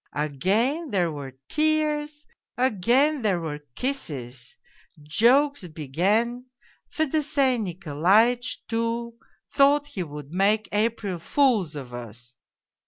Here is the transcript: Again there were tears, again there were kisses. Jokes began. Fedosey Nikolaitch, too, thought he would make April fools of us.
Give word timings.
Again 0.15 0.89
there 0.89 1.11
were 1.11 1.37
tears, 1.47 2.25
again 2.57 3.21
there 3.21 3.39
were 3.39 3.59
kisses. 3.75 4.57
Jokes 5.03 5.67
began. 5.67 6.45
Fedosey 6.89 7.59
Nikolaitch, 7.59 8.65
too, 8.67 9.13
thought 9.51 9.85
he 9.85 10.01
would 10.01 10.31
make 10.31 10.67
April 10.71 11.19
fools 11.19 11.75
of 11.75 11.93
us. 11.93 12.33